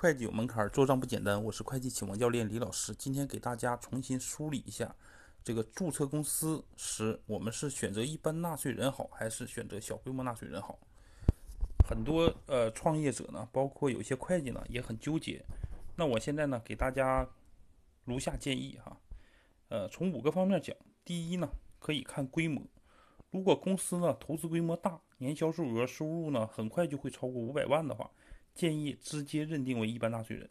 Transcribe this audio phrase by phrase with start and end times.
[0.00, 1.44] 会计有门槛，做账不简单。
[1.44, 4.96] 我是会计启蒙教练李老师，今天给大家重新梳理一下，
[5.44, 10.78] 这个注册公司时，我们是选择一般纳税人好，还是选择小规模纳税人好？
[11.86, 15.44] 很多呃创业者呢，包括有些会计呢，也很纠结。
[15.96, 17.28] 那我现在呢，给大家
[18.06, 18.96] 如下建议哈，
[19.68, 20.74] 呃，从五个方面讲。
[21.04, 21.46] 第一呢，
[21.78, 22.62] 可以看规模，
[23.30, 28.10] 如果公司呢投资规模大，年销售额收入呢很快就会超过五百万的话。
[28.54, 30.48] 建议直接认定为一般纳税人，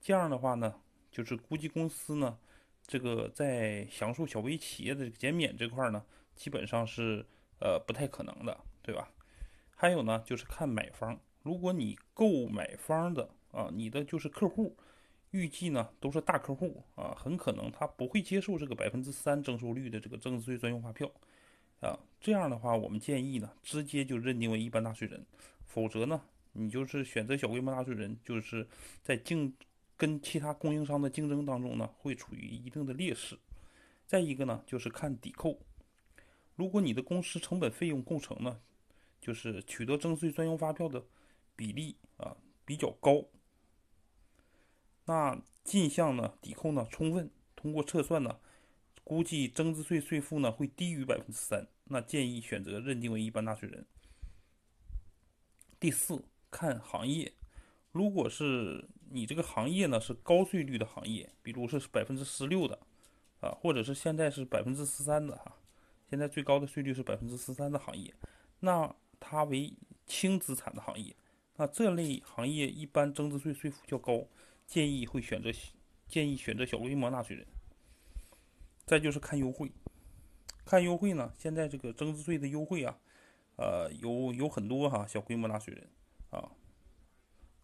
[0.00, 0.74] 这样的话呢，
[1.10, 2.38] 就是估计公司呢，
[2.86, 7.24] 这个在享受小微企业的减免这块呢，基本上是
[7.60, 9.08] 呃不太可能的，对吧？
[9.74, 14.76] 还有呢，就是看买方，如果你购买方的啊，你的就是客户，
[15.30, 21.10] 预计呢都是大客户啊，很可能他不会接受这个百分之三征收率的这个增值税专用发票
[21.80, 25.24] 啊，这样的话，我们建议呢，直接就认定为一般纳税人，
[25.64, 26.20] 否则呢。
[26.52, 28.68] 你就是选择小规模纳税人，就是
[29.02, 29.54] 在竞
[29.96, 33.38] 跟其他供应商的竞争当中呢，会处于一定的劣势。
[34.06, 35.60] 再一个呢，就是看抵扣。
[36.56, 38.60] 如果你的公司成本费用构成呢，
[39.20, 41.04] 就是取得征税专用发票的
[41.54, 43.24] 比例啊比较高，
[45.04, 48.40] 那进项呢抵扣呢充分，通过测算呢，
[49.04, 53.86] 估计增值税税负呢会低于百分之三，那建议选择认定为一般纳税人。
[55.78, 56.24] 第四。
[56.50, 57.32] 看行业，
[57.92, 62.78] 如果是你这个行业呢是高税率的行业，比如是百分之十六的，
[63.40, 65.56] 啊，或者是现在是百分之十三的哈，
[66.08, 68.12] 现在最高的税率是百分之十三的行业，
[68.60, 69.72] 那它为
[70.06, 71.14] 轻资产的行业，
[71.56, 74.26] 那这类行业一般增值税税负较高，
[74.66, 75.50] 建议会选择
[76.08, 77.46] 建议选择小规模纳税人。
[78.86, 79.70] 再就是看优惠，
[80.64, 82.98] 看优惠呢，现在这个增值税的优惠啊，
[83.56, 85.88] 呃，有有很多哈，小规模纳税人。
[86.30, 86.50] 啊，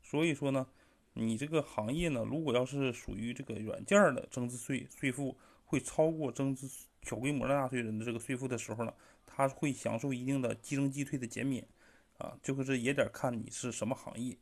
[0.02, 0.66] 所以说呢，
[1.14, 6.68] 你这个行业呢，如果要是属于这个软件的增值税税负会超过增值
[7.02, 8.92] 小规模的纳税人的这个税负的时候呢，
[9.24, 11.66] 他会享受一定的计征计退的减免，
[12.18, 14.36] 啊，这个是也得看你是什么行业，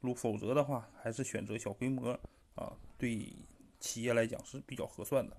[0.00, 2.18] 如否则的话，还是选择小规模
[2.54, 3.32] 啊，对
[3.80, 5.36] 企业来讲是比较合算的。